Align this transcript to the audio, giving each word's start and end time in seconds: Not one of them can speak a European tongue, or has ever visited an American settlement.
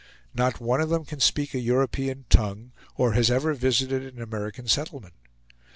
Not 0.33 0.59
one 0.59 0.81
of 0.81 0.89
them 0.89 1.05
can 1.05 1.19
speak 1.19 1.53
a 1.53 1.59
European 1.59 2.25
tongue, 2.27 2.71
or 2.95 3.13
has 3.13 3.29
ever 3.29 3.53
visited 3.53 4.01
an 4.03 4.19
American 4.19 4.67
settlement. 4.67 5.13